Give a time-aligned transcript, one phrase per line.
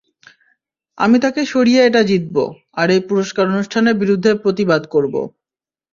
[0.97, 2.35] আমি তাঁকে সরিয়ে এটা জিতব,
[2.73, 5.21] আর এই পুরষ্কার অনুষ্ঠানের বিরুদ্ধে প্রতিবাদ করবো।